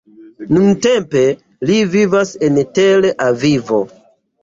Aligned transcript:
Nuntempe 0.55 1.21
li 1.71 1.77
vivas 1.93 2.35
en 2.51 2.61
Tel 2.81 3.11
Avivo. 3.31 3.83